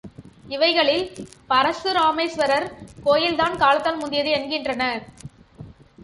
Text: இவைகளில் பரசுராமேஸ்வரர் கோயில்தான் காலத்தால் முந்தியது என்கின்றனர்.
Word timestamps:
இவைகளில் 0.47 1.03
பரசுராமேஸ்வரர் 1.49 2.65
கோயில்தான் 3.03 3.57
காலத்தால் 3.57 3.99
முந்தியது 3.99 4.29
என்கின்றனர். 4.29 5.01